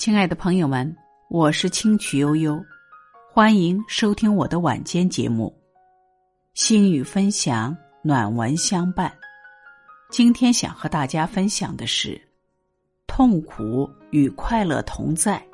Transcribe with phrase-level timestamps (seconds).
[0.00, 0.96] 亲爱的朋友们，
[1.28, 2.58] 我是清曲悠悠，
[3.30, 5.54] 欢迎收听我的晚间节目。
[6.54, 9.12] 心语分享，暖文相伴。
[10.10, 12.18] 今天想和大家分享的是：
[13.06, 15.46] 痛苦与快乐同在。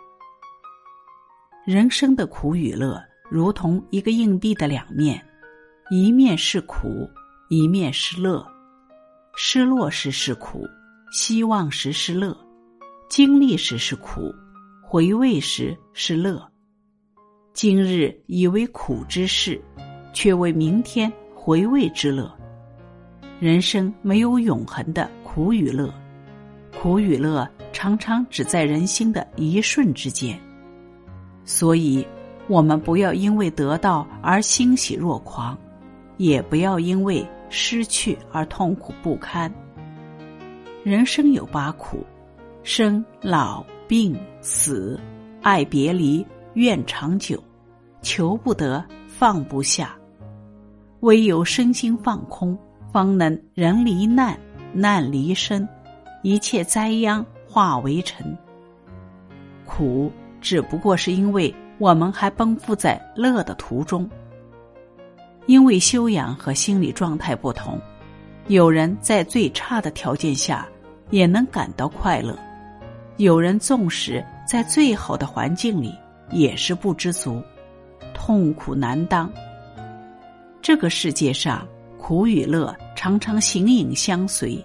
[1.65, 5.21] 人生的苦与乐，如同一个硬币的两面，
[5.91, 7.11] 一面是苦，
[7.49, 8.47] 一面是乐。
[9.37, 10.65] 失落时是苦，
[11.11, 12.33] 希望时是乐；
[13.09, 14.35] 经历时是苦，
[14.83, 16.45] 回味时是乐。
[17.53, 19.61] 今日以为苦之事，
[20.13, 22.31] 却为明天回味之乐。
[23.39, 25.93] 人生没有永恒的苦与乐，
[26.81, 30.39] 苦与乐常常只在人心的一瞬之间。
[31.45, 32.05] 所以，
[32.49, 35.57] 我们不要因为得到而欣喜若狂，
[36.17, 37.27] 也不要因为。
[37.49, 39.51] 失去而痛苦不堪。
[40.83, 42.05] 人生有八苦：
[42.69, 44.99] 生、老、病、死、
[45.41, 47.41] 爱别离、怨长久、
[48.03, 49.97] 求不得、放不下。
[50.99, 52.59] 唯有身心放空，
[52.93, 54.37] 方能人离难，
[54.73, 55.67] 难离身，
[56.25, 58.37] 一切灾殃化为尘。
[59.65, 64.11] 苦只不过是因为我们还奔赴在乐的途中。
[65.47, 67.81] 因为修养和心理状态不同，
[68.49, 70.67] 有人在最差的条件下
[71.11, 72.37] 也能感到快乐，
[73.19, 75.95] 有人纵使在最好的环境里
[76.31, 77.43] 也是不知足，
[78.13, 79.33] 痛苦难当。
[80.61, 81.67] 这个世界上，
[81.99, 84.63] 苦与乐常常形影相随，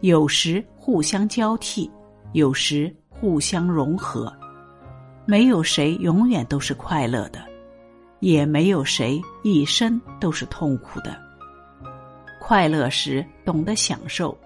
[0.00, 1.90] 有时互相交替，
[2.34, 4.32] 有时互相融合，
[5.24, 7.40] 没有谁永远都是快乐的。
[8.20, 11.20] 也没有谁一生都是痛苦的。
[12.40, 14.38] 快乐时懂得享受，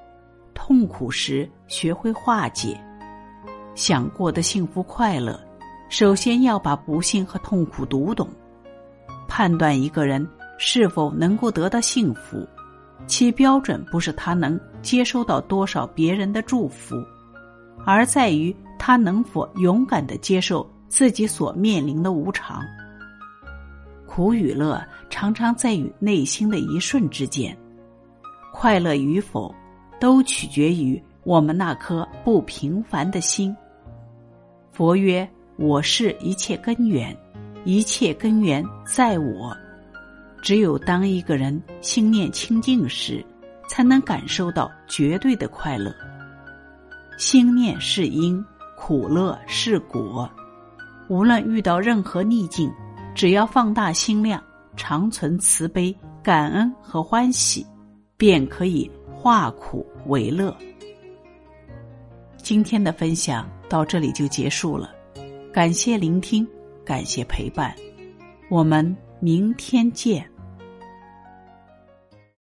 [0.54, 2.80] 痛苦时学会化解。
[3.76, 5.38] 想过得幸福快乐，
[5.90, 8.26] 首先要把不幸和痛苦读懂。
[9.28, 10.26] 判断一个人
[10.58, 12.48] 是否能够得到幸福，
[13.06, 16.96] 其标准不是他能接收到多少别人的祝福，
[17.84, 22.62] 而在于他能否勇敢的接受自己所面临的无常。
[24.06, 27.54] 苦与乐常常在于内心的一瞬之间，
[28.54, 29.54] 快乐与否，
[30.00, 33.54] 都取决于我们那颗不平凡的心。
[34.76, 35.26] 佛曰
[35.56, 37.16] ：“我是一切根源，
[37.64, 39.56] 一切根源在我。”
[40.42, 43.24] 只有当一个人心念清净时，
[43.70, 45.90] 才能感受到绝对的快乐。
[47.16, 48.44] 心念是因，
[48.76, 50.30] 苦乐是果。
[51.08, 52.70] 无论遇到任何逆境。
[53.14, 54.38] 只要放大心量，
[54.76, 57.66] 常存慈悲、感恩和欢喜，
[58.18, 60.54] 便可以化苦为乐。
[62.36, 64.94] 今天的分享到这里就结束了，
[65.52, 66.46] 感谢聆听，
[66.84, 67.74] 感谢陪伴，
[68.48, 70.28] 我们明天见。